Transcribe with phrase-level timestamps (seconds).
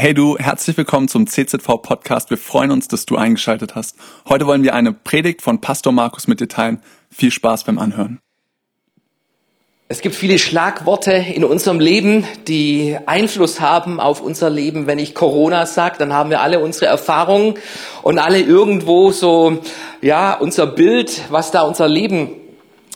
[0.00, 2.30] Hey du, herzlich willkommen zum CZV Podcast.
[2.30, 3.96] Wir freuen uns, dass du eingeschaltet hast.
[4.26, 6.80] Heute wollen wir eine Predigt von Pastor Markus mit dir teilen.
[7.10, 8.18] Viel Spaß beim Anhören.
[9.88, 14.86] Es gibt viele Schlagworte in unserem Leben, die Einfluss haben auf unser Leben.
[14.86, 17.56] Wenn ich Corona sage, dann haben wir alle unsere Erfahrungen
[18.00, 19.58] und alle irgendwo so,
[20.00, 22.30] ja, unser Bild, was da unser Leben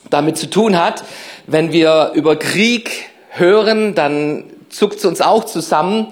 [0.09, 1.05] damit zu tun hat.
[1.46, 6.07] Wenn wir über Krieg hören, dann zuckt es uns auch zusammen.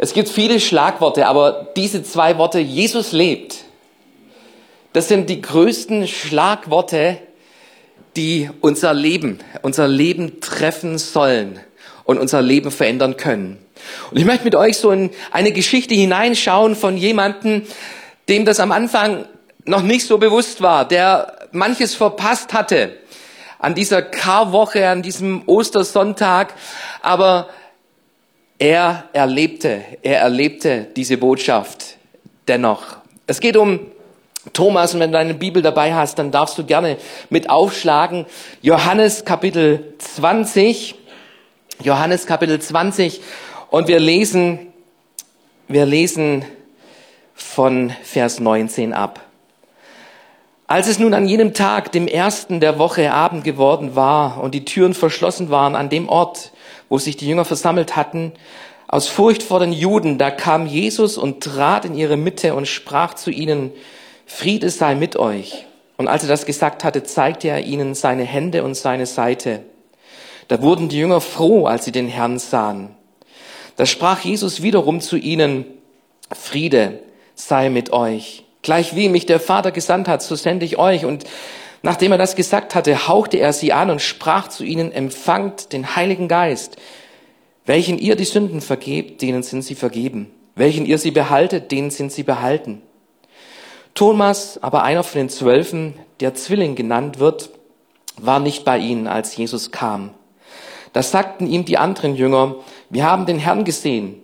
[0.00, 3.64] Es gibt viele Schlagworte, aber diese zwei Worte, Jesus lebt,
[4.92, 7.18] das sind die größten Schlagworte,
[8.16, 11.58] die unser Leben, unser Leben treffen sollen
[12.04, 13.58] und unser Leben verändern können.
[14.10, 17.62] Und ich möchte mit euch so in eine Geschichte hineinschauen von jemandem,
[18.28, 19.26] dem das am Anfang
[19.64, 22.96] noch nicht so bewusst war, der manches verpasst hatte
[23.58, 26.54] an dieser Karwoche, an diesem Ostersonntag,
[27.02, 27.48] aber
[28.58, 31.96] er erlebte, er erlebte diese Botschaft
[32.48, 32.96] dennoch.
[33.26, 33.80] Es geht um
[34.52, 36.96] Thomas, und wenn du deine Bibel dabei hast, dann darfst du gerne
[37.28, 38.26] mit aufschlagen.
[38.62, 40.94] Johannes Kapitel 20.
[41.82, 43.20] Johannes Kapitel 20.
[43.70, 44.72] Und wir lesen,
[45.68, 46.44] wir lesen
[47.34, 49.20] von Vers 19 ab.
[50.66, 54.64] Als es nun an jenem Tag, dem ersten der Woche, Abend geworden war und die
[54.64, 56.52] Türen verschlossen waren an dem Ort,
[56.88, 58.32] wo sich die Jünger versammelt hatten,
[58.86, 63.14] aus Furcht vor den Juden, da kam Jesus und trat in ihre Mitte und sprach
[63.14, 63.70] zu ihnen,
[64.24, 65.66] Friede sei mit euch.
[65.98, 69.60] Und als er das gesagt hatte, zeigte er ihnen seine Hände und seine Seite.
[70.48, 72.90] Da wurden die Jünger froh, als sie den Herrn sahen.
[73.76, 75.66] Da sprach Jesus wiederum zu ihnen,
[76.32, 77.00] Friede
[77.34, 78.44] sei mit euch.
[78.62, 81.04] Gleich wie mich der Vater gesandt hat, so sende ich euch.
[81.04, 81.24] Und
[81.82, 85.96] nachdem er das gesagt hatte, hauchte er sie an und sprach zu ihnen, empfangt den
[85.96, 86.76] Heiligen Geist.
[87.66, 90.30] Welchen ihr die Sünden vergebt, denen sind sie vergeben.
[90.54, 92.82] Welchen ihr sie behaltet, denen sind sie behalten.
[93.94, 97.50] Thomas, aber einer von den Zwölfen, der Zwilling genannt wird,
[98.16, 100.10] war nicht bei ihnen, als Jesus kam.
[100.92, 102.56] Da sagten ihm die anderen Jünger,
[102.90, 104.20] wir haben den Herrn gesehen.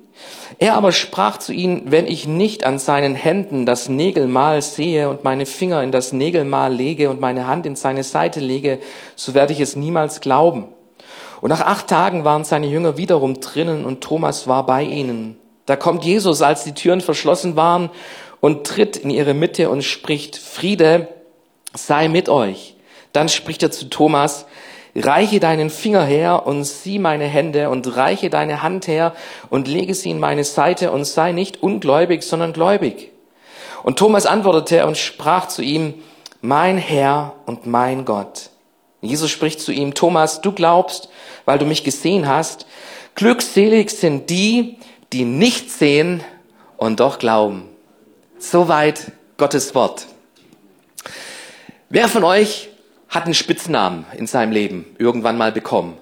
[0.59, 5.25] Er aber sprach zu ihnen, wenn ich nicht an seinen Händen das Nägelmal sehe und
[5.25, 8.79] meine Finger in das Nägelmal lege und meine Hand in seine Seite lege,
[9.17, 10.69] so werde ich es niemals glauben.
[11.41, 15.37] Und nach acht Tagen waren seine Jünger wiederum drinnen und Thomas war bei ihnen.
[15.67, 17.91] Da kommt Jesus, als die Türen verschlossen waren
[18.41, 21.09] und tritt in ihre Mitte und spricht, Friede
[21.75, 22.77] sei mit euch.
[23.12, 24.47] Dann spricht er zu Thomas,
[24.94, 29.15] reiche deinen Finger her und sieh meine Hände und reiche deine Hand her
[29.50, 33.10] und lege sie in meine Seite und sei nicht ungläubig, sondern gläubig.
[33.82, 35.94] Und Thomas antwortete und sprach zu ihm,
[36.41, 38.50] mein Herr und mein Gott.
[39.00, 41.09] Jesus spricht zu ihm, Thomas, du glaubst,
[41.44, 42.66] weil du mich gesehen hast.
[43.15, 44.78] Glückselig sind die,
[45.12, 46.22] die nicht sehen
[46.76, 47.69] und doch glauben.
[48.38, 50.06] Soweit Gottes Wort.
[51.91, 52.71] Wer von euch
[53.14, 55.97] hat einen Spitznamen in seinem Leben irgendwann mal bekommen?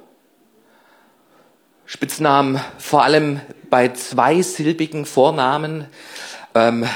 [1.84, 5.86] Spitznamen vor allem bei zweisilbigen Vornamen.
[6.54, 6.86] Ähm,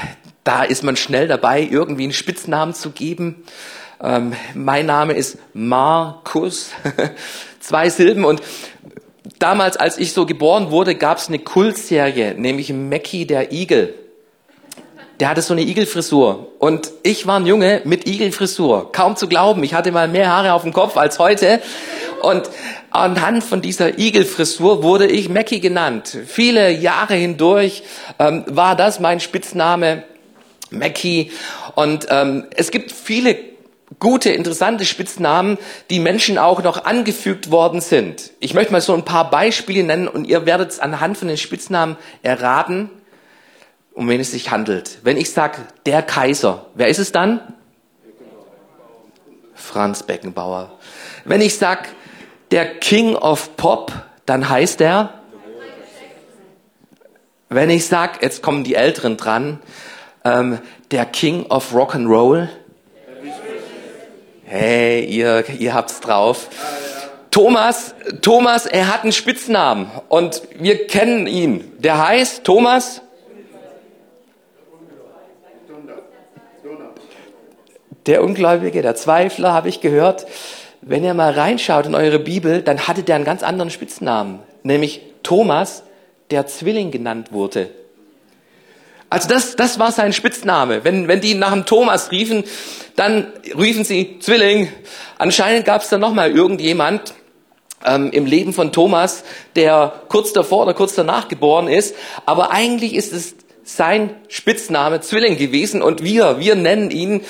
[0.43, 3.43] da ist man schnell dabei, irgendwie einen Spitznamen zu geben.
[4.01, 6.71] Ähm, mein Name ist Markus,
[7.59, 8.25] zwei Silben.
[8.25, 8.41] Und
[9.37, 13.93] damals, als ich so geboren wurde, gab es eine Kultserie, nämlich Mackie der Igel
[15.19, 16.51] der hatte so eine Igelfrisur.
[16.59, 18.91] Und ich war ein Junge mit Igelfrisur.
[18.91, 19.63] Kaum zu glauben.
[19.63, 21.61] Ich hatte mal mehr Haare auf dem Kopf als heute.
[22.21, 22.49] Und
[22.91, 26.17] anhand von dieser Igelfrisur wurde ich Mackie genannt.
[26.25, 27.83] Viele Jahre hindurch
[28.19, 30.03] ähm, war das mein Spitzname,
[30.69, 31.31] Mackie.
[31.75, 33.37] Und ähm, es gibt viele
[33.99, 35.57] gute, interessante Spitznamen,
[35.89, 38.31] die Menschen auch noch angefügt worden sind.
[38.39, 41.37] Ich möchte mal so ein paar Beispiele nennen und ihr werdet es anhand von den
[41.37, 42.89] Spitznamen erraten,
[43.97, 44.99] um wen es sich handelt.
[45.01, 47.41] Wenn ich sage, der Kaiser, wer ist es dann?
[49.55, 50.77] Franz Beckenbauer.
[51.25, 51.89] Wenn ich sage,
[52.51, 53.91] der King of Pop,
[54.27, 55.15] dann heißt er?
[57.49, 59.61] Wenn ich sage, jetzt kommen die Älteren dran,
[60.23, 60.59] ähm,
[60.91, 62.49] der King of Rock and Roll.
[64.45, 66.49] Hey, ihr, ihr habt's drauf.
[67.31, 71.73] Thomas, Thomas, er hat einen Spitznamen und wir kennen ihn.
[71.79, 73.01] Der heißt Thomas
[78.07, 80.25] Der Ungläubige, der Zweifler, habe ich gehört.
[80.81, 85.01] Wenn ihr mal reinschaut in eure Bibel, dann hatte der einen ganz anderen Spitznamen, nämlich
[85.23, 85.83] Thomas,
[86.31, 87.69] der Zwilling genannt wurde.
[89.09, 90.83] Also das, das war sein Spitzname.
[90.83, 92.43] Wenn, wenn die nach dem Thomas riefen,
[92.95, 93.27] dann
[93.57, 94.69] riefen sie Zwilling.
[95.17, 97.13] Anscheinend gab es dann noch mal irgendjemand,
[97.85, 99.23] ähm, im Leben von Thomas,
[99.55, 101.95] der kurz davor oder kurz danach geboren ist.
[102.25, 103.35] Aber eigentlich ist es
[103.67, 107.21] sein Spitzname Zwilling gewesen und wir, wir nennen ihn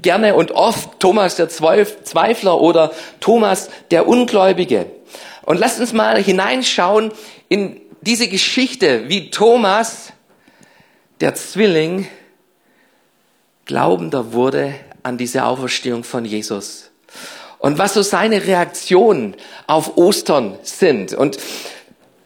[0.00, 4.86] gerne und oft Thomas der Zweifler oder Thomas der Ungläubige.
[5.46, 7.12] Und lasst uns mal hineinschauen
[7.48, 10.12] in diese Geschichte, wie Thomas,
[11.20, 12.06] der Zwilling,
[13.64, 16.90] glaubender wurde an diese Auferstehung von Jesus.
[17.58, 19.34] Und was so seine Reaktionen
[19.66, 21.14] auf Ostern sind.
[21.14, 21.38] Und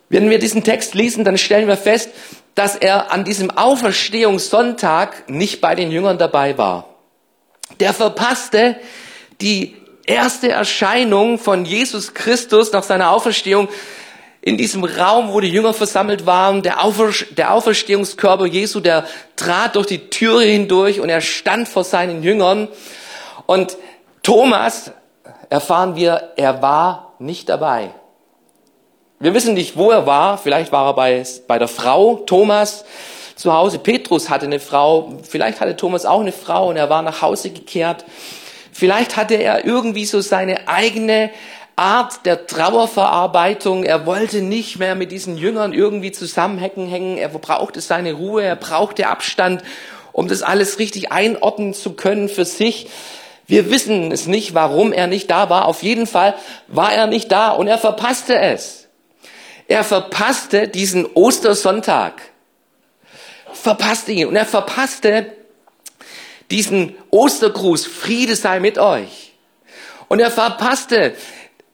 [0.09, 2.11] wenn wir diesen Text lesen, dann stellen wir fest,
[2.55, 6.87] dass er an diesem Auferstehungssonntag nicht bei den Jüngern dabei war.
[7.79, 8.77] Der verpasste
[9.41, 13.69] die erste Erscheinung von Jesus Christus nach seiner Auferstehung
[14.43, 16.63] in diesem Raum, wo die Jünger versammelt waren.
[16.63, 19.07] Der, Auferstehungskörper Jesu, der
[19.37, 22.69] trat durch die Türe hindurch und er stand vor seinen Jüngern.
[23.47, 23.77] Und
[24.23, 24.93] Thomas,
[25.51, 27.91] erfahren wir, er war nicht dabei.
[29.23, 30.39] Wir wissen nicht, wo er war.
[30.39, 32.87] Vielleicht war er bei, bei der Frau Thomas
[33.37, 33.79] zu Hause.
[33.79, 35.13] Petrus hatte eine Frau.
[35.29, 38.07] Vielleicht hatte Thomas auch eine Frau und er war nach Hause gekehrt.
[38.73, 41.29] Vielleicht hatte er irgendwie so seine eigene
[41.77, 43.85] Art der Trauerverarbeitung.
[43.85, 47.19] Er wollte nicht mehr mit diesen Jüngern irgendwie zusammenhängen.
[47.19, 48.43] Er brauchte seine Ruhe.
[48.43, 49.63] Er brauchte Abstand,
[50.13, 52.89] um das alles richtig einordnen zu können für sich.
[53.47, 55.67] Wir wissen es nicht, warum er nicht da war.
[55.67, 56.37] Auf jeden Fall
[56.69, 58.81] war er nicht da und er verpasste es.
[59.71, 62.23] Er verpasste diesen Ostersonntag.
[63.53, 64.27] Verpasste ihn.
[64.27, 65.33] Und er verpasste
[66.51, 69.33] diesen Ostergruß, Friede sei mit euch.
[70.09, 71.15] Und er verpasste,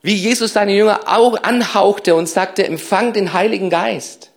[0.03, 4.29] wie Jesus seine Jünger auch anhauchte und sagte, empfang den Heiligen Geist.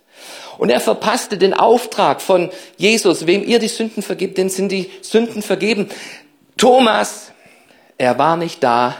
[0.57, 4.89] Und er verpasste den Auftrag von Jesus, wem ihr die Sünden vergibt, denn sind die
[5.03, 5.87] Sünden vergeben.
[6.57, 7.31] Thomas,
[7.99, 8.95] er war nicht da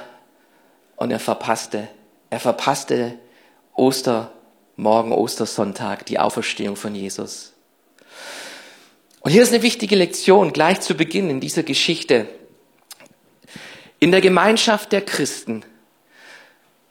[0.97, 1.87] und er verpasste,
[2.29, 3.17] er verpasste
[3.73, 4.31] Oster
[4.81, 7.53] morgen Ostersonntag, die Auferstehung von Jesus.
[9.19, 12.27] Und hier ist eine wichtige Lektion gleich zu Beginn in dieser Geschichte.
[13.99, 15.63] In der Gemeinschaft der Christen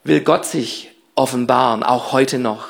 [0.04, 2.68] will Gott sich offenbaren, auch heute noch.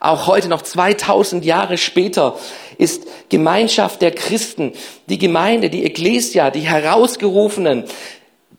[0.00, 2.36] Auch heute noch 2000 Jahre später
[2.78, 4.72] ist Gemeinschaft der Christen,
[5.08, 7.84] die Gemeinde, die Ecclesia, die Herausgerufenen,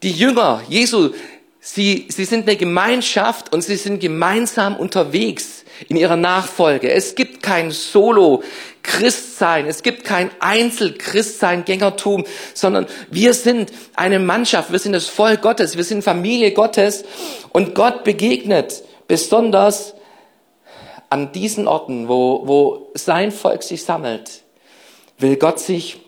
[0.01, 1.09] die Jünger Jesu,
[1.63, 6.91] sie, sie sind eine Gemeinschaft und sie sind gemeinsam unterwegs in ihrer Nachfolge.
[6.91, 14.79] Es gibt kein Solo-Christsein, es gibt kein Einzel-Christsein, Gängertum, sondern wir sind eine Mannschaft, wir
[14.79, 17.05] sind das Volk Gottes, wir sind Familie Gottes
[17.53, 19.95] und Gott begegnet besonders
[21.09, 24.43] an diesen Orten, wo, wo sein Volk sich sammelt,
[25.17, 26.01] will Gott sich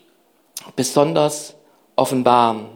[0.75, 1.53] besonders
[1.95, 2.67] offenbaren.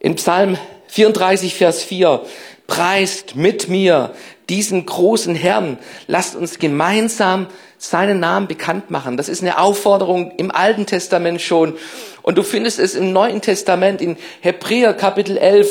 [0.00, 0.56] In Psalm
[0.98, 2.22] 34, Vers 4,
[2.66, 4.10] preist mit mir
[4.48, 5.78] diesen großen Herrn.
[6.08, 7.46] Lasst uns gemeinsam
[7.78, 9.16] seinen Namen bekannt machen.
[9.16, 11.76] Das ist eine Aufforderung im Alten Testament schon.
[12.22, 15.68] Und du findest es im Neuen Testament in Hebräer Kapitel 11.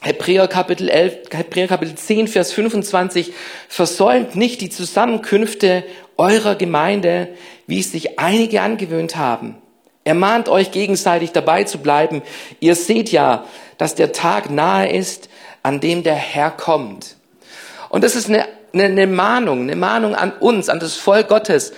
[0.00, 3.34] Hebräer Kapitel 11, Hebräer Kapitel 10, Vers 25.
[3.68, 5.84] Versäumt nicht die Zusammenkünfte
[6.16, 7.28] eurer Gemeinde,
[7.66, 9.56] wie es sich einige angewöhnt haben.
[10.10, 12.22] Ermahnt euch gegenseitig dabei zu bleiben.
[12.58, 13.44] Ihr seht ja,
[13.78, 15.28] dass der Tag nahe ist,
[15.62, 17.14] an dem der Herr kommt.
[17.90, 21.72] Und das ist eine, eine, eine Mahnung, eine Mahnung an uns, an das Volk Gottes.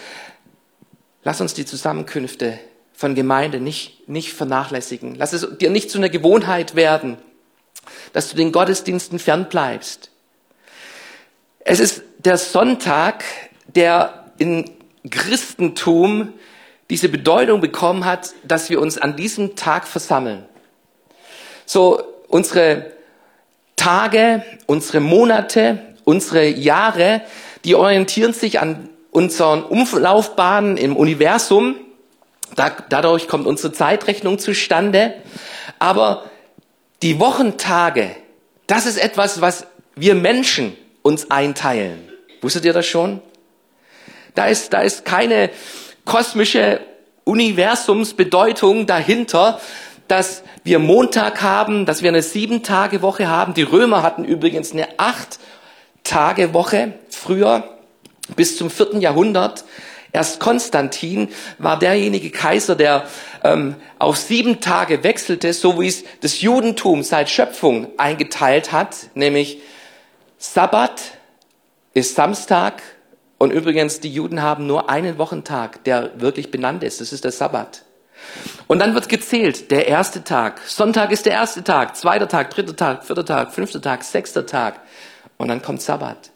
[1.25, 2.59] Lass uns die Zusammenkünfte
[2.95, 5.15] von Gemeinde nicht, nicht vernachlässigen.
[5.17, 7.19] Lass es dir nicht zu einer Gewohnheit werden,
[8.15, 10.11] dass du den Gottesdiensten fernbleibst.
[11.61, 13.25] Es ist der Sonntag,
[13.67, 14.71] der in
[15.11, 16.33] Christentum
[16.93, 20.45] diese Bedeutung bekommen hat, dass wir uns an diesem Tag versammeln.
[21.65, 22.93] So unsere
[23.77, 27.23] Tage, unsere Monate, unsere Jahre,
[27.65, 31.77] die orientieren sich an unseren Umlaufbahnen im Universum.
[32.91, 35.15] dadurch kommt unsere Zeitrechnung zustande.
[35.79, 36.25] Aber
[37.01, 38.11] die Wochentage,
[38.67, 42.07] das ist etwas, was wir Menschen uns einteilen.
[42.43, 43.23] Wusstet ihr das schon?
[44.35, 45.49] Da ist, da ist keine
[46.05, 46.81] kosmische
[47.25, 49.61] Universumsbedeutung dahinter,
[50.09, 53.55] dass wir Montag haben, dass wir eine Sieben-Tage-Woche haben.
[53.55, 55.39] Die Römer hatten übrigens eine acht
[56.05, 57.79] Tage Woche früher
[58.37, 59.65] bis zum vierten Jahrhundert.
[60.13, 61.29] Erst Konstantin
[61.59, 63.07] war derjenige Kaiser, der
[63.43, 69.61] ähm, auf sieben Tage wechselte, so wie es das Judentum seit Schöpfung eingeteilt hat, nämlich
[70.37, 71.01] Sabbat
[71.95, 72.83] ist Samstag
[73.43, 77.33] und übrigens die Juden haben nur einen Wochentag, der wirklich benannt ist, das ist der
[77.33, 77.83] Sabbat.
[78.69, 82.77] Und dann wird gezählt, der erste Tag, Sonntag ist der erste Tag, zweiter Tag, dritter
[82.77, 84.79] Tag, vierter Tag, fünfter Tag, sechster Tag,
[85.39, 86.31] Und dann kommt Sabbat.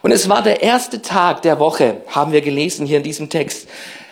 [0.00, 3.68] Und es war der erste Tag der Woche, haben wir gelesen hier in diesem Text.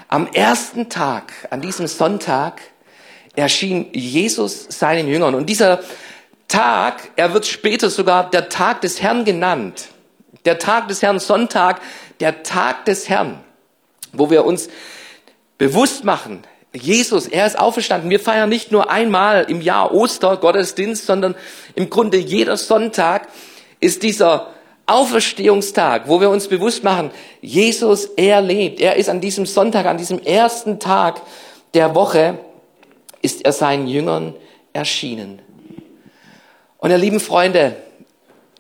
[0.09, 2.61] Am ersten Tag, an diesem Sonntag,
[3.37, 5.35] erschien Jesus seinen Jüngern.
[5.35, 5.81] Und dieser
[6.47, 9.89] Tag, er wird später sogar der Tag des Herrn genannt.
[10.45, 11.81] Der Tag des Herrn, Sonntag,
[12.21, 13.41] der Tag des Herrn,
[14.13, 14.69] wo wir uns
[15.59, 18.11] bewusst machen, Jesus, er ist auferstanden.
[18.11, 21.35] Wir feiern nicht nur einmal im Jahr Oster, Gottesdienst, sondern
[21.75, 23.29] im Grunde jeder Sonntag
[23.81, 24.49] ist dieser
[24.87, 28.81] Auferstehungstag, wo wir uns bewusst machen, Jesus, er lebt.
[28.81, 31.23] Er ist an diesem Sonntag, an diesem ersten Tag
[31.75, 32.39] der Woche,
[33.23, 34.35] ist er seinen Jüngern
[34.73, 35.43] erschienen.
[36.79, 37.75] Und ihr lieben Freunde,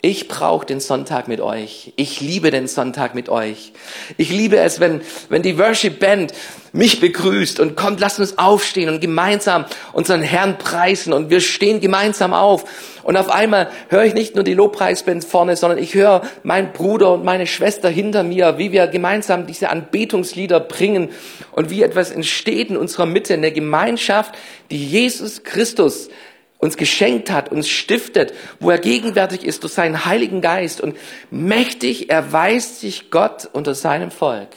[0.03, 1.93] ich brauche den Sonntag mit euch.
[1.97, 3.73] Ich liebe den Sonntag mit euch.
[4.19, 5.01] Ich liebe es, wenn,
[5.31, 6.33] wenn die Worship Band
[6.73, 11.81] mich begrüßt und kommt, lasst uns aufstehen und gemeinsam unseren Herrn preisen und wir stehen
[11.81, 12.65] gemeinsam auf.
[13.05, 17.15] Und auf einmal höre ich nicht nur die Lobpreisband vorne, sondern ich höre meinen Bruder
[17.15, 21.09] und meine Schwester hinter mir, wie wir gemeinsam diese Anbetungslieder bringen
[21.53, 24.35] und wie etwas entsteht in unserer Mitte, eine Gemeinschaft,
[24.71, 26.11] die Jesus Christus
[26.59, 30.97] uns geschenkt hat, uns stiftet, wo er gegenwärtig ist durch seinen Heiligen Geist und
[31.31, 34.49] mächtig erweist sich Gott unter seinem Volk.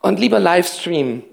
[0.00, 1.24] Und lieber Livestream,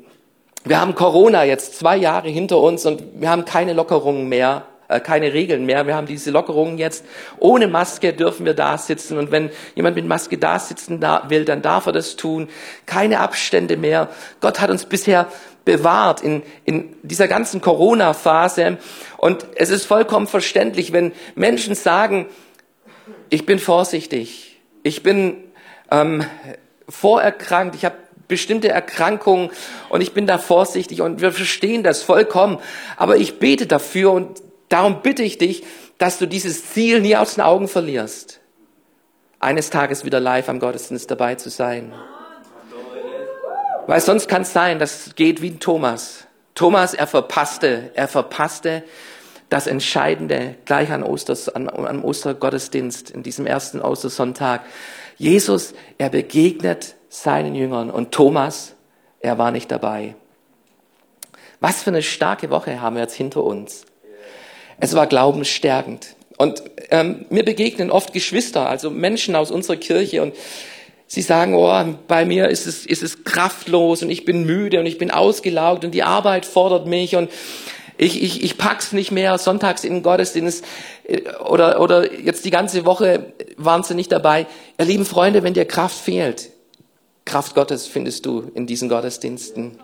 [0.66, 5.00] wir haben Corona jetzt zwei Jahre hinter uns und wir haben keine Lockerungen mehr, äh,
[5.00, 5.86] keine Regeln mehr.
[5.86, 7.06] Wir haben diese Lockerungen jetzt.
[7.38, 11.62] Ohne Maske dürfen wir da sitzen und wenn jemand mit Maske da sitzen will, dann
[11.62, 12.48] darf er das tun.
[12.86, 14.10] Keine Abstände mehr.
[14.40, 15.28] Gott hat uns bisher
[15.66, 18.78] bewahrt in, in dieser ganzen Corona-Phase.
[19.18, 22.28] Und es ist vollkommen verständlich, wenn Menschen sagen,
[23.30, 25.44] ich bin vorsichtig, ich bin
[25.90, 26.26] ähm,
[26.90, 27.96] vorerkrankt, ich habe
[28.28, 29.52] bestimmte Erkrankungen
[29.90, 32.60] und ich bin da vorsichtig und wir verstehen das vollkommen.
[32.98, 35.64] Aber ich bete dafür und darum bitte ich dich,
[35.98, 38.40] dass du dieses Ziel nie aus den Augen verlierst.
[39.40, 41.94] Eines Tages wieder live am Gottesdienst dabei zu sein.
[43.88, 46.26] Weil sonst kann es sein, das geht wie Thomas.
[46.56, 48.84] Thomas, er verpasste, er verpasste
[49.50, 54.62] das Entscheidende gleich an Osters, an, am Ostergottesdienst, in diesem ersten Ostersonntag.
[55.18, 58.74] Jesus, er begegnet seinen Jüngern und Thomas,
[59.20, 60.16] er war nicht dabei.
[61.60, 63.86] Was für eine starke Woche haben wir jetzt hinter uns.
[64.80, 66.16] Es war glaubensstärkend.
[66.38, 70.34] Und ähm, mir begegnen oft Geschwister, also Menschen aus unserer Kirche und
[71.14, 71.72] Sie sagen, oh,
[72.08, 75.86] bei mir ist es, ist es kraftlos und ich bin müde und ich bin ausgelaugt
[75.86, 77.30] und die Arbeit fordert mich und
[78.00, 80.66] ich, ich, ich pack's nicht mehr, sonntags in den Gottesdienst
[81.04, 84.48] äh, oder, oder jetzt die ganze Woche waren sie nicht dabei.
[84.80, 86.50] Ihr lieben Freunde, wenn dir Kraft fehlt,
[87.26, 89.78] Kraft Gottes findest du in diesen Gottesdiensten.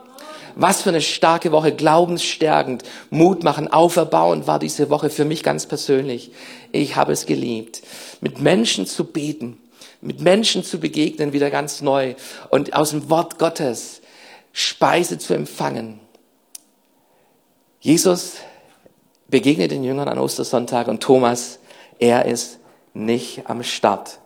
[0.55, 2.81] Was für eine starke Woche, glaubensstärkend,
[3.11, 6.31] Mut machen, auferbauend war diese Woche für mich ganz persönlich.
[6.71, 7.83] Ich habe es geliebt,
[8.19, 9.59] mit Menschen zu beten,
[10.01, 12.15] mit Menschen zu begegnen, wieder ganz neu
[12.49, 14.01] und aus dem Wort Gottes
[14.51, 15.99] Speise zu empfangen.
[17.79, 18.35] Jesus
[19.27, 21.59] begegnet den Jüngern an Ostersonntag und Thomas,
[21.99, 22.59] er ist
[22.93, 24.19] nicht am Start.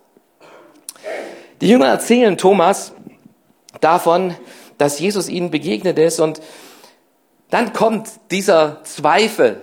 [1.62, 2.94] Die Jünger erzählen Thomas
[3.82, 4.36] davon,
[4.78, 6.42] dass Jesus ihnen begegnet ist und
[7.50, 9.62] dann kommt dieser Zweifel,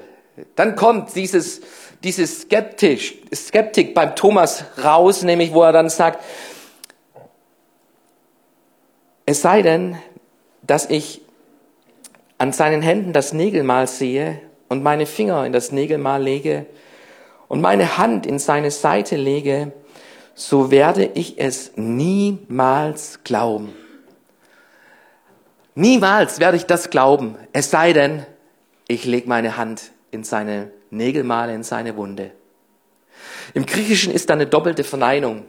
[0.54, 1.60] dann kommt dieses,
[2.02, 6.24] diese Skeptisch, Skeptik beim Thomas raus, nämlich wo er dann sagt,
[9.26, 9.96] es sei denn,
[10.62, 11.22] dass ich
[12.38, 16.66] an seinen Händen das Nägelmal sehe und meine Finger in das Nägelmal lege
[17.48, 19.72] und meine Hand in seine Seite lege,
[20.34, 23.74] so werde ich es niemals glauben.
[25.74, 28.24] Niemals werde ich das glauben, es sei denn,
[28.88, 32.32] ich lege meine Hand in seine Nägelmale in seine Wunde.
[33.54, 35.44] Im Griechischen ist da eine doppelte Verneinung.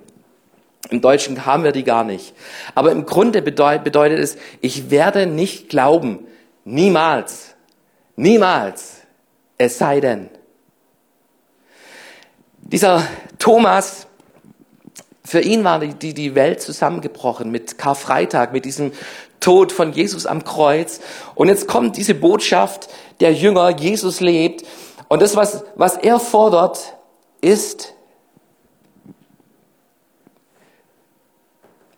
[0.89, 2.33] Im Deutschen haben wir die gar nicht.
[2.75, 6.27] Aber im Grunde bedeutet, bedeutet es, ich werde nicht glauben.
[6.65, 7.55] Niemals.
[8.15, 8.97] Niemals.
[9.57, 10.29] Es sei denn.
[12.57, 13.05] Dieser
[13.37, 14.07] Thomas,
[15.23, 18.91] für ihn war die, die Welt zusammengebrochen mit Karfreitag, mit diesem
[19.39, 20.99] Tod von Jesus am Kreuz.
[21.35, 24.65] Und jetzt kommt diese Botschaft der Jünger, Jesus lebt.
[25.11, 26.95] Und das, was, was er fordert,
[27.41, 27.93] ist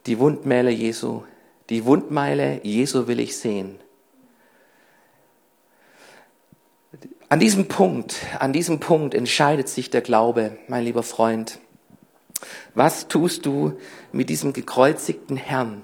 [0.08, 1.22] die Wundmähle Jesu.
[1.70, 3.78] Die Wundmeile Jesu will ich sehen.
[7.30, 11.60] An diesem Punkt, an diesem Punkt entscheidet sich der Glaube, mein lieber Freund.
[12.74, 13.78] Was tust du
[14.12, 15.84] mit diesem gekreuzigten Herrn?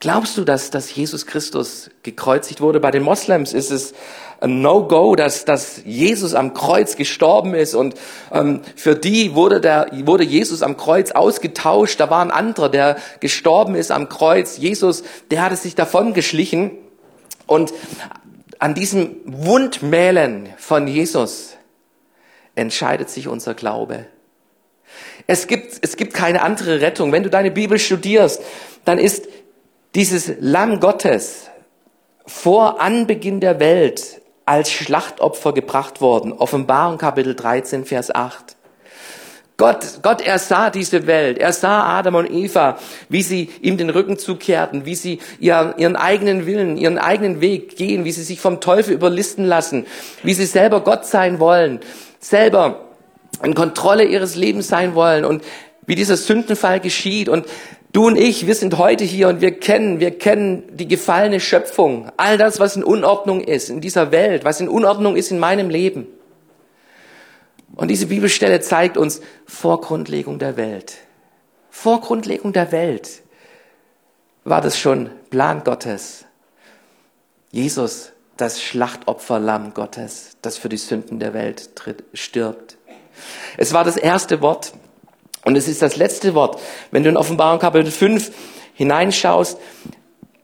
[0.00, 2.80] Glaubst du, dass, dass Jesus Christus gekreuzigt wurde?
[2.80, 3.94] Bei den Moslems ist es
[4.42, 7.94] ein No-Go, dass, dass Jesus am Kreuz gestorben ist und
[8.32, 12.00] ähm, für die wurde, der, wurde Jesus am Kreuz ausgetauscht.
[12.00, 14.58] Da war ein anderer, der gestorben ist am Kreuz.
[14.58, 16.72] Jesus, der hatte sich davon geschlichen
[17.46, 17.72] und
[18.58, 21.56] an diesem Wundmälen von Jesus
[22.54, 24.06] entscheidet sich unser Glaube.
[25.26, 27.12] Es gibt, es gibt keine andere Rettung.
[27.12, 28.42] Wenn du deine Bibel studierst,
[28.84, 29.28] dann ist
[29.94, 31.48] dieses Lamm Gottes
[32.26, 34.21] vor Anbeginn der Welt
[34.52, 36.34] als Schlachtopfer gebracht worden.
[36.34, 38.54] Offenbarung Kapitel 13, Vers 8.
[39.56, 41.38] Gott, Gott, er sah diese Welt.
[41.38, 42.78] Er sah Adam und Eva,
[43.08, 47.76] wie sie ihm den Rücken zukehrten, wie sie ihren, ihren eigenen Willen, ihren eigenen Weg
[47.78, 49.86] gehen, wie sie sich vom Teufel überlisten lassen,
[50.22, 51.80] wie sie selber Gott sein wollen,
[52.20, 52.88] selber
[53.42, 55.42] in Kontrolle ihres Lebens sein wollen und
[55.86, 57.30] wie dieser Sündenfall geschieht.
[57.30, 57.46] Und
[57.92, 62.10] du und ich, wir sind heute hier und wir kennen, wir kennen die gefallene Schöpfung.
[62.16, 65.70] All das, was in Unordnung ist in dieser Welt, was in Unordnung ist in meinem
[65.70, 66.06] Leben.
[67.74, 70.98] Und diese Bibelstelle zeigt uns vor Grundlegung der Welt.
[71.70, 73.22] Vor Grundlegung der Welt
[74.44, 76.26] war das schon Plan Gottes.
[77.50, 82.76] Jesus, das Schlachtopferlamm Gottes, das für die Sünden der Welt tritt, stirbt.
[83.56, 84.72] Es war das erste Wort
[85.44, 86.60] und es ist das letzte Wort.
[86.90, 88.30] Wenn du in Offenbarung Kapitel 5
[88.74, 89.58] hineinschaust,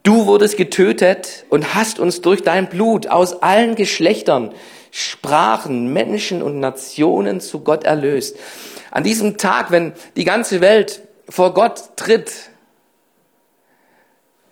[0.02, 4.52] du wurdest getötet und hast uns durch dein Blut aus allen Geschlechtern,
[4.90, 8.36] Sprachen, Menschen und Nationen zu Gott erlöst.
[8.90, 12.32] An diesem Tag, wenn die ganze Welt vor Gott tritt,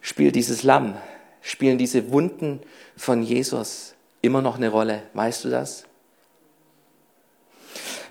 [0.00, 0.95] spielt dieses Lamm,
[1.41, 2.61] spielen diese Wunden
[2.97, 5.03] von Jesus immer noch eine Rolle.
[5.15, 5.85] Weißt du das?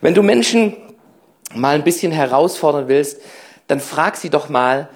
[0.02, 0.76] Wenn du Menschen
[1.54, 3.22] mal ein bisschen herausfordern willst,
[3.68, 4.90] dann frag sie doch mal,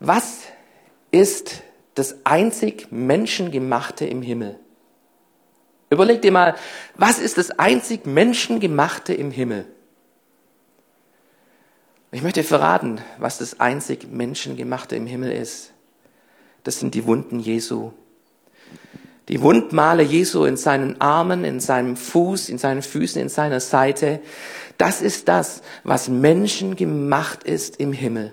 [0.00, 0.40] was
[1.10, 1.62] ist
[1.94, 4.58] das einzig Menschengemachte im Himmel?
[5.90, 6.54] Überleg dir mal,
[6.96, 9.66] was ist das einzig Menschengemachte im Himmel?
[12.10, 15.72] Ich möchte verraten, was das einzig Menschengemachte im Himmel ist.
[16.64, 17.92] Das sind die Wunden Jesu.
[19.28, 24.20] Die Wundmale Jesu in seinen Armen, in seinem Fuß, in seinen Füßen, in seiner Seite.
[24.78, 28.32] Das ist das, was Menschen gemacht ist im Himmel.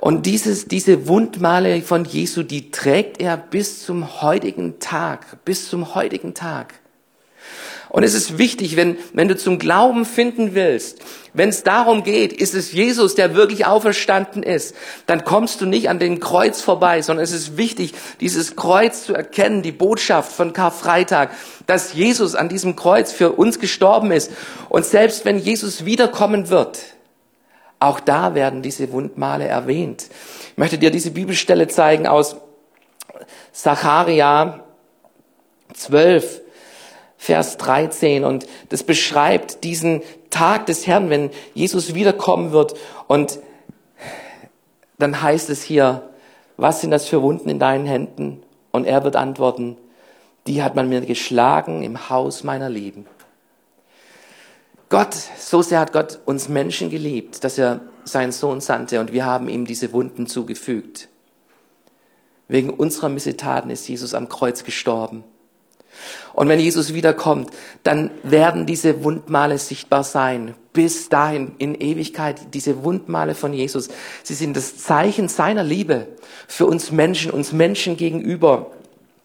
[0.00, 5.94] Und dieses, diese Wundmale von Jesu, die trägt er bis zum heutigen Tag, bis zum
[5.94, 6.74] heutigen Tag.
[7.88, 10.98] Und es ist wichtig, wenn, wenn du zum Glauben finden willst,
[11.32, 14.74] wenn es darum geht, ist es Jesus, der wirklich auferstanden ist,
[15.06, 19.14] dann kommst du nicht an den Kreuz vorbei, sondern es ist wichtig, dieses Kreuz zu
[19.14, 21.30] erkennen, die Botschaft von Karfreitag,
[21.66, 24.30] dass Jesus an diesem Kreuz für uns gestorben ist.
[24.68, 26.80] Und selbst wenn Jesus wiederkommen wird,
[27.78, 30.06] auch da werden diese Wundmale erwähnt.
[30.52, 32.36] Ich möchte dir diese Bibelstelle zeigen aus
[33.52, 34.64] Zacharia
[35.74, 36.45] 12.
[37.18, 42.74] Vers 13 und das beschreibt diesen Tag des Herrn, wenn Jesus wiederkommen wird
[43.08, 43.38] und
[44.98, 46.08] dann heißt es hier,
[46.56, 48.42] was sind das für Wunden in deinen Händen?
[48.70, 49.76] Und er wird antworten,
[50.46, 53.06] die hat man mir geschlagen im Haus meiner Lieben.
[54.88, 59.24] Gott, so sehr hat Gott uns Menschen geliebt, dass er seinen Sohn sandte und wir
[59.24, 61.08] haben ihm diese Wunden zugefügt.
[62.48, 65.24] Wegen unserer Missetaten ist Jesus am Kreuz gestorben.
[66.32, 67.50] Und wenn Jesus wiederkommt,
[67.82, 70.54] dann werden diese Wundmale sichtbar sein.
[70.72, 73.88] Bis dahin in Ewigkeit, diese Wundmale von Jesus.
[74.22, 76.08] Sie sind das Zeichen seiner Liebe
[76.46, 78.70] für uns Menschen, uns Menschen gegenüber.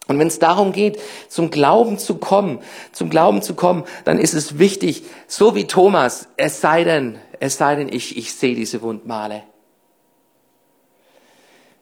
[0.07, 2.59] Und wenn es darum geht, zum Glauben zu kommen,
[2.91, 7.57] zum Glauben zu kommen, dann ist es wichtig, so wie Thomas, es sei denn, es
[7.57, 9.43] sei denn, ich, ich sehe diese Wundmale.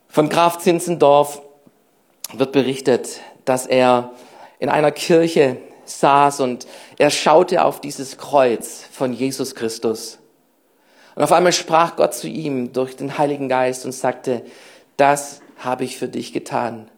[0.07, 1.41] Von Graf Zinzendorf
[2.33, 4.11] wird berichtet, dass er
[4.59, 6.67] in einer Kirche saß und
[6.97, 10.19] er schaute auf dieses Kreuz von Jesus Christus.
[11.15, 14.43] Und auf einmal sprach Gott zu ihm durch den Heiligen Geist und sagte,
[14.97, 16.89] das habe ich für dich getan.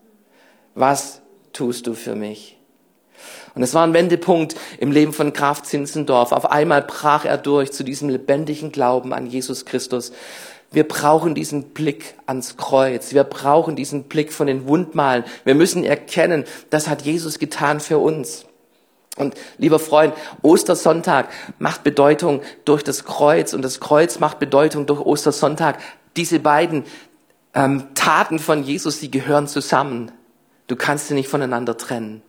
[0.76, 1.22] Was
[1.54, 2.58] tust du für mich?
[3.54, 6.32] Und es war ein Wendepunkt im Leben von Graf Zinzendorf.
[6.32, 10.12] Auf einmal brach er durch zu diesem lebendigen Glauben an Jesus Christus.
[10.72, 13.14] Wir brauchen diesen Blick ans Kreuz.
[13.14, 15.26] Wir brauchen diesen Blick von den Wundmalen.
[15.44, 18.46] Wir müssen erkennen, das hat Jesus getan für uns.
[19.18, 21.30] Und lieber Freund, Ostersonntag
[21.60, 25.80] macht Bedeutung durch das Kreuz und das Kreuz macht Bedeutung durch Ostersonntag.
[26.16, 26.86] Diese beiden
[27.54, 30.14] ähm, Taten von Jesus, die gehören zusammen.
[30.68, 32.22] Du kannst sie nicht voneinander trennen.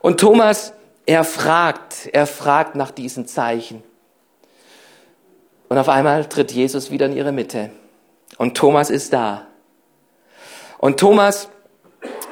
[0.00, 0.72] Und Thomas,
[1.04, 3.82] er fragt, er fragt nach diesen Zeichen.
[5.72, 7.70] Und auf einmal tritt Jesus wieder in ihre Mitte.
[8.36, 9.46] Und Thomas ist da.
[10.76, 11.48] Und Thomas,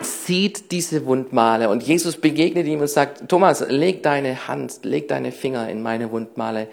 [0.03, 5.33] sieht diese Wundmale und Jesus begegnet ihm und sagt, Thomas, leg deine Hand, leg deine
[5.33, 6.69] Finger in meine Wundmale.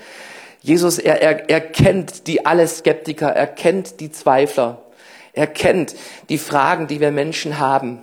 [0.62, 4.82] Jesus, er, er, er kennt die alle Skeptiker, er kennt die Zweifler,
[5.32, 5.95] er kennt
[6.27, 8.01] die Fragen, die wir Menschen haben.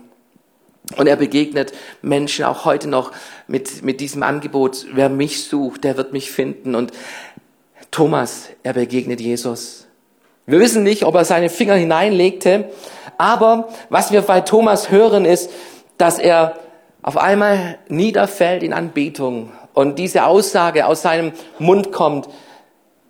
[0.96, 3.12] Und er begegnet Menschen auch heute noch
[3.46, 6.74] mit, mit diesem Angebot, wer mich sucht, der wird mich finden.
[6.74, 6.92] Und
[7.94, 9.86] Thomas, er begegnet Jesus.
[10.46, 12.72] Wir wissen nicht, ob er seine Finger hineinlegte,
[13.18, 15.48] aber was wir bei Thomas hören ist,
[15.96, 16.58] dass er
[17.02, 22.28] auf einmal niederfällt in Anbetung und diese Aussage aus seinem Mund kommt,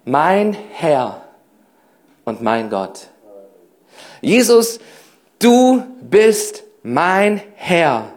[0.04, 1.22] mein Herr
[2.26, 3.08] und mein Gott.
[4.20, 4.80] Jesus,
[5.38, 8.10] du bist mein Herr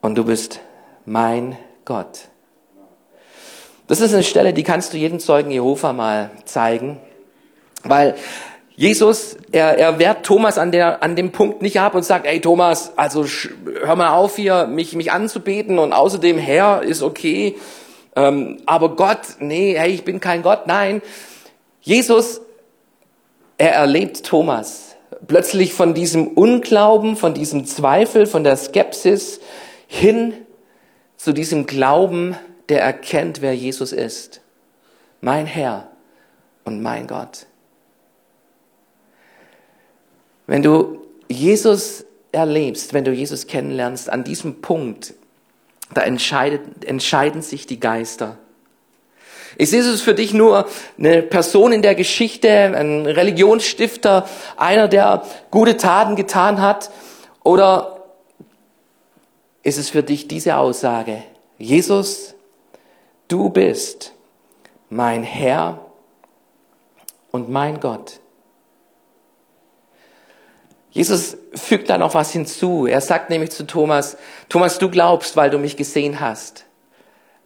[0.00, 0.58] und du bist
[1.04, 2.28] mein Gott.
[3.88, 6.98] Das ist eine Stelle, die kannst du jedem Zeugen Jehova mal zeigen,
[7.84, 8.16] weil
[8.74, 12.40] Jesus, er, er wehrt Thomas an, der, an dem Punkt nicht ab und sagt, ey
[12.40, 17.56] Thomas, also hör mal auf hier, mich, mich anzubeten und außerdem Herr ist okay,
[18.16, 21.00] ähm, aber Gott, nee, hey, ich bin kein Gott, nein.
[21.80, 22.40] Jesus,
[23.56, 24.96] er erlebt Thomas
[25.26, 29.40] plötzlich von diesem Unglauben, von diesem Zweifel, von der Skepsis
[29.86, 30.34] hin
[31.16, 32.36] zu diesem Glauben,
[32.68, 34.40] der erkennt, wer Jesus ist.
[35.20, 35.90] Mein Herr
[36.64, 37.46] und mein Gott.
[40.46, 45.14] Wenn du Jesus erlebst, wenn du Jesus kennenlernst, an diesem Punkt,
[45.92, 48.38] da entscheidet, entscheiden sich die Geister.
[49.58, 55.76] Ist Jesus für dich nur eine Person in der Geschichte, ein Religionsstifter, einer, der gute
[55.76, 56.90] Taten getan hat?
[57.42, 58.04] Oder
[59.62, 61.22] ist es für dich diese Aussage,
[61.58, 62.35] Jesus,
[63.28, 64.12] du bist
[64.88, 65.80] mein Herr
[67.30, 68.20] und mein Gott?
[70.90, 72.86] Jesus fügt da noch was hinzu.
[72.86, 74.16] Er sagt nämlich zu Thomas,
[74.48, 76.64] Thomas, du glaubst, weil du mich gesehen hast.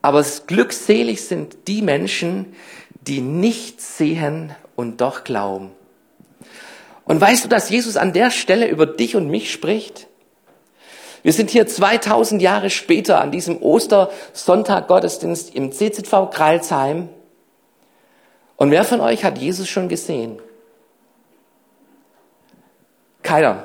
[0.02, 2.54] Aber glückselig sind die Menschen,
[3.00, 5.72] die nicht sehen und doch glauben.
[7.04, 10.06] Und weißt du, dass Jesus an der Stelle über dich und mich spricht?
[11.22, 17.08] Wir sind hier 2000 Jahre später an diesem Ostersonntag Gottesdienst im CZV Kreilsheim.
[18.56, 20.38] Und wer von euch hat Jesus schon gesehen?
[23.22, 23.64] Keiner.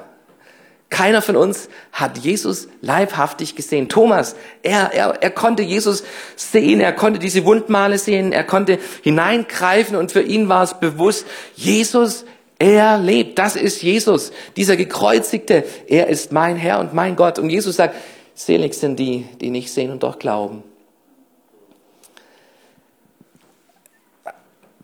[0.89, 3.89] Keiner von uns hat Jesus leibhaftig gesehen.
[3.89, 6.03] Thomas, er, er, er konnte Jesus
[6.35, 11.25] sehen, er konnte diese Wundmale sehen, er konnte hineingreifen und für ihn war es bewusst,
[11.55, 12.25] Jesus,
[12.57, 17.37] er lebt, das ist Jesus, dieser gekreuzigte, er ist mein Herr und mein Gott.
[17.37, 17.95] Und Jesus sagt,
[18.33, 20.63] selig sind die, die nicht sehen und doch glauben.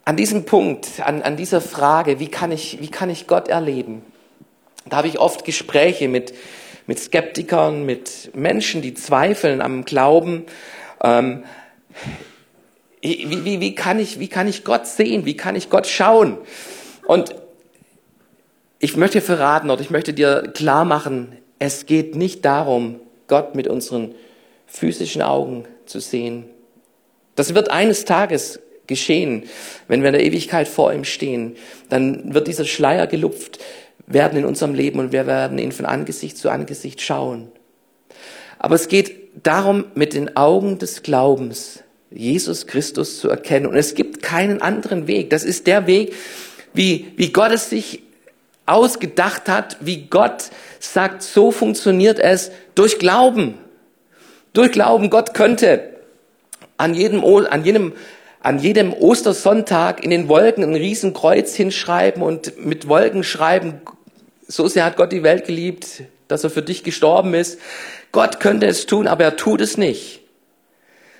[0.03, 4.01] An diesem Punkt, an, an dieser Frage, wie kann, ich, wie kann ich Gott erleben?
[4.89, 6.33] Da habe ich oft Gespräche mit,
[6.87, 10.45] mit Skeptikern, mit Menschen, die zweifeln am Glauben.
[11.01, 11.43] Ähm,
[13.01, 15.25] wie, wie, wie, kann ich, wie kann ich Gott sehen?
[15.25, 16.37] Wie kann ich Gott schauen?
[17.05, 17.35] Und
[18.81, 23.67] ich möchte verraten oder ich möchte dir klar machen, es geht nicht darum, Gott mit
[23.67, 24.15] unseren
[24.65, 26.45] physischen Augen zu sehen.
[27.35, 29.43] Das wird eines Tages geschehen,
[29.87, 31.55] wenn wir in der Ewigkeit vor ihm stehen.
[31.89, 33.59] Dann wird dieser Schleier gelupft
[34.07, 37.51] werden in unserem Leben und wir werden ihn von Angesicht zu Angesicht schauen.
[38.57, 43.67] Aber es geht darum, mit den Augen des Glaubens Jesus Christus zu erkennen.
[43.67, 45.29] Und es gibt keinen anderen Weg.
[45.29, 46.13] Das ist der Weg,
[46.73, 48.01] wie, wie Gott es sich
[48.65, 50.45] ausgedacht hat, wie Gott
[50.79, 53.57] sagt, so funktioniert es durch Glauben.
[54.53, 55.89] Durch Glauben, Gott könnte
[56.77, 57.93] an jedem, an jedem
[58.41, 63.81] an jedem Ostersonntag in den Wolken ein Riesenkreuz hinschreiben und mit Wolken schreiben,
[64.47, 67.59] so sehr hat Gott die Welt geliebt, dass er für dich gestorben ist.
[68.11, 70.21] Gott könnte es tun, aber er tut es nicht.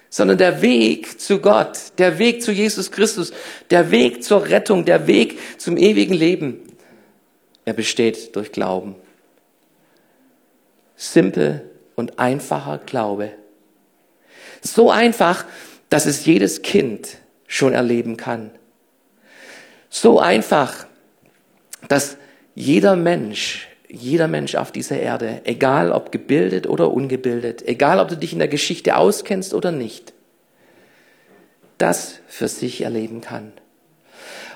[0.10, 3.32] Sondern der Weg zu Gott, der Weg zu Jesus Christus,
[3.70, 6.60] der Weg zur Rettung, der Weg zum ewigen Leben,
[7.66, 8.96] er besteht durch Glauben.
[10.96, 13.32] Simpel und einfacher Glaube.
[14.62, 15.46] So einfach,
[15.90, 18.52] dass es jedes Kind schon erleben kann.
[19.90, 20.86] So einfach,
[21.88, 22.18] dass
[22.56, 28.16] jeder Mensch, jeder Mensch auf dieser Erde, egal ob gebildet oder ungebildet, egal ob du
[28.16, 30.14] dich in der Geschichte auskennst oder nicht,
[31.78, 33.52] das für sich erleben kann.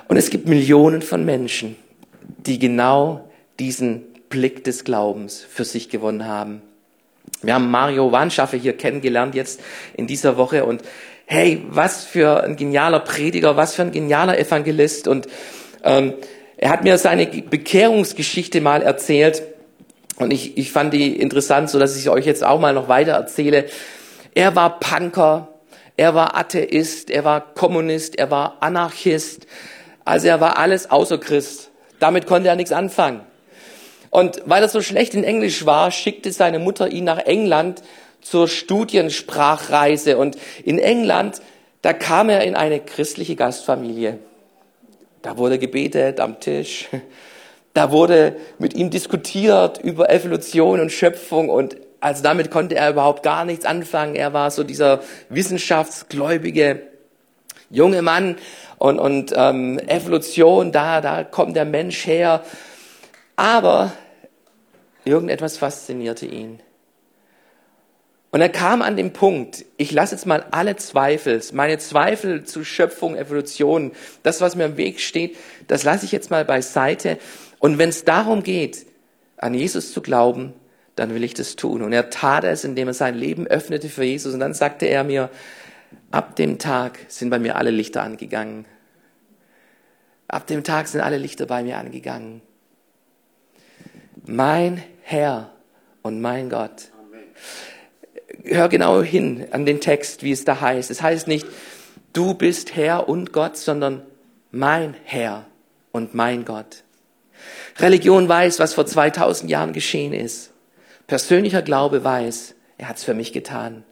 [0.08, 1.76] Und es gibt Millionen von Menschen,
[2.46, 6.62] die genau diesen Blick des Glaubens für sich gewonnen haben.
[7.42, 9.62] Wir haben Mario Wanschaffe hier kennengelernt jetzt
[9.96, 10.82] in dieser Woche und
[11.26, 15.08] hey, was für ein genialer Prediger, was für ein genialer Evangelist.
[15.08, 15.28] Und
[15.84, 16.14] ähm,
[16.58, 19.44] er hat mir seine Bekehrungsgeschichte mal erzählt.
[20.18, 23.14] Und ich, ich fand die interessant, so dass ich euch jetzt auch mal noch weiter
[23.14, 23.66] erzähle.
[24.34, 25.50] Er war Punker,
[25.98, 29.48] er war Atheist, er war Kommunist, er war Anarchist.
[30.06, 31.72] Also er war alles außer Christ.
[32.00, 33.22] Damit konnte er nichts anfangen.
[34.10, 37.84] Und weil er so schlecht in Englisch war, schickte seine Mutter ihn nach England
[38.22, 40.18] zur Studiensprachreise.
[40.18, 41.42] Und in England,
[41.82, 44.20] da kam er in eine christliche Gastfamilie.
[45.22, 46.88] Da wurde gebetet am Tisch.
[47.74, 53.22] Da wurde mit ihm diskutiert über Evolution und Schöpfung und also damit konnte er überhaupt
[53.22, 54.16] gar nichts anfangen.
[54.16, 56.84] Er war so dieser wissenschaftsgläubige
[57.69, 58.38] junge Mann
[58.78, 62.43] und, und ähm, Evolution, da, da kommt der Mensch her.
[63.36, 63.91] Aber
[65.04, 66.60] irgendetwas faszinierte ihn.
[68.32, 72.65] Und er kam an den Punkt, ich lasse jetzt mal alle Zweifel, meine Zweifel zu
[72.65, 77.17] Schöpfung, Evolution, das, was mir im Weg steht, das lasse ich jetzt mal beiseite
[77.60, 78.86] und wenn es darum geht,
[79.38, 80.54] an Jesus zu glauben,
[80.95, 81.82] dann will ich das tun.
[81.82, 84.34] Und er tat es, indem er sein Leben öffnete für Jesus.
[84.34, 85.30] Und dann sagte er mir,
[86.12, 88.66] ab dem Tag sind bei mir alle Lichter angegangen.
[90.28, 92.42] Ab dem Tag sind alle Lichter bei mir angegangen.
[94.26, 95.52] Mein Herr
[96.02, 96.90] und mein Gott.
[98.44, 100.90] Hör genau hin an den Text, wie es da heißt.
[100.90, 101.46] Es heißt nicht,
[102.14, 104.02] du bist Herr und Gott, sondern
[104.52, 105.46] mein Herr
[105.92, 106.84] und mein Gott.
[107.78, 110.52] Religion weiß, was vor 2000 Jahren geschehen ist.
[111.08, 113.84] Persönlicher Glaube weiß, er hat es für mich getan.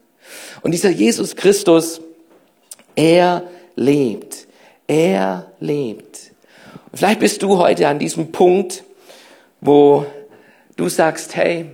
[0.62, 2.02] Und dieser Jesus Christus,
[2.96, 3.44] er
[3.76, 4.48] lebt.
[4.88, 6.32] Er lebt.
[6.92, 8.84] Und vielleicht bist du heute an diesem Punkt,
[9.62, 10.06] wo
[10.76, 11.72] du sagst, hey,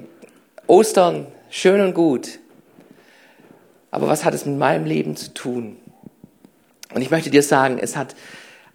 [0.67, 2.39] Ostern, schön und gut.
[3.91, 5.77] Aber was hat es mit meinem Leben zu tun?
[6.93, 8.15] Und ich möchte dir sagen, es hat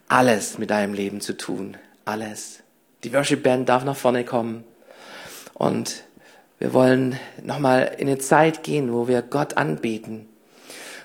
[0.08, 1.76] alles mit deinem Leben zu tun.
[2.04, 2.60] Alles.
[3.02, 4.64] Die Worship Band darf nach vorne kommen.
[5.54, 6.03] Und
[6.58, 10.26] wir wollen nochmal in eine Zeit gehen, wo wir Gott anbeten,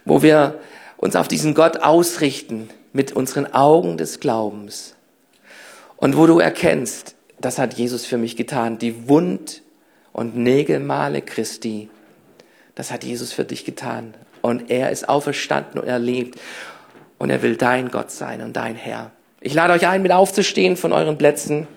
[0.06, 0.60] wo wir
[0.98, 4.96] uns auf diesen Gott ausrichten mit unseren Augen des Glaubens.
[5.98, 9.62] Und wo du erkennst, das hat Jesus für mich getan, die Wund-
[10.14, 11.90] und Nägelmale Christi,
[12.76, 14.14] das hat Jesus für dich getan.
[14.42, 16.40] Und er ist auferstanden und er lebt.
[17.18, 19.12] Und er will dein Gott sein und dein Herr.
[19.42, 21.68] Ich lade euch ein, mit aufzustehen von euren Plätzen.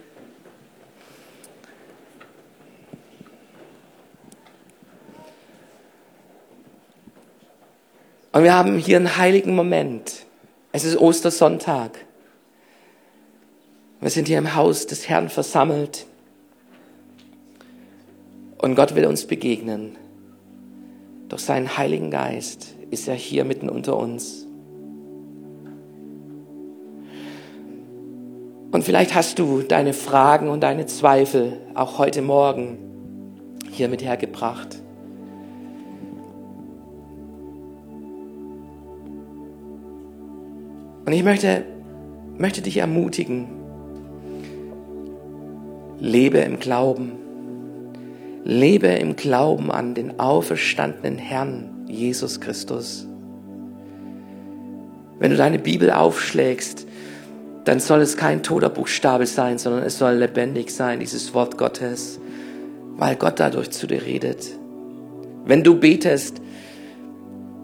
[8.32, 10.24] Und wir haben hier einen heiligen Moment.
[10.72, 12.06] Es ist Ostersonntag.
[14.00, 16.06] Wir sind hier im Haus des Herrn versammelt.
[18.58, 19.96] Und Gott will uns begegnen.
[21.28, 24.46] Durch seinen Heiligen Geist ist er hier mitten unter uns.
[28.70, 32.78] Und vielleicht hast du deine Fragen und deine Zweifel auch heute Morgen
[33.70, 34.81] hier mit hergebracht.
[41.12, 41.66] Und ich möchte,
[42.38, 43.46] möchte dich ermutigen,
[45.98, 47.12] lebe im Glauben.
[48.44, 53.06] Lebe im Glauben an den auferstandenen Herrn Jesus Christus.
[55.18, 56.86] Wenn du deine Bibel aufschlägst,
[57.64, 62.20] dann soll es kein toter Buchstabe sein, sondern es soll lebendig sein, dieses Wort Gottes,
[62.96, 64.46] weil Gott dadurch zu dir redet.
[65.44, 66.40] Wenn du betest,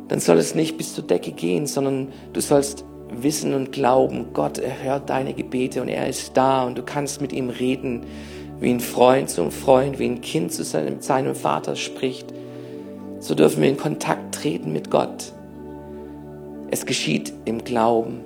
[0.08, 4.58] dann soll es nicht bis zur Decke gehen, sondern du sollst wissen und glauben, Gott
[4.58, 8.04] erhört deine Gebete und er ist da und du kannst mit ihm reden,
[8.60, 12.32] wie ein Freund zum Freund, wie ein Kind zu seinem, seinem Vater spricht.
[13.20, 15.32] So dürfen wir in Kontakt treten mit Gott.
[16.70, 18.20] Es geschieht im Glauben.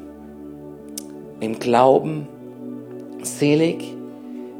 [1.41, 2.29] Im Glauben
[3.23, 3.85] selig,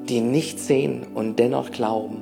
[0.09, 2.22] die nicht sehen und dennoch glauben.